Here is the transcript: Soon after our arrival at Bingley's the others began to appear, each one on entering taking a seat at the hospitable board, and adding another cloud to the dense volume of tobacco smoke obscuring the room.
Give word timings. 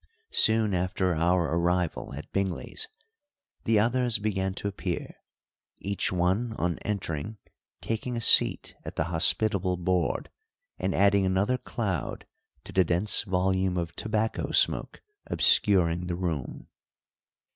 Soon 0.33 0.73
after 0.73 1.13
our 1.13 1.43
arrival 1.55 2.15
at 2.15 2.31
Bingley's 2.33 2.87
the 3.65 3.77
others 3.77 4.17
began 4.17 4.55
to 4.55 4.67
appear, 4.67 5.13
each 5.77 6.11
one 6.11 6.53
on 6.53 6.79
entering 6.79 7.37
taking 7.81 8.17
a 8.17 8.19
seat 8.19 8.73
at 8.83 8.95
the 8.95 9.03
hospitable 9.13 9.77
board, 9.77 10.31
and 10.79 10.95
adding 10.95 11.23
another 11.27 11.59
cloud 11.59 12.25
to 12.63 12.71
the 12.73 12.83
dense 12.83 13.21
volume 13.21 13.77
of 13.77 13.95
tobacco 13.95 14.49
smoke 14.49 15.03
obscuring 15.27 16.07
the 16.07 16.15
room. 16.15 16.65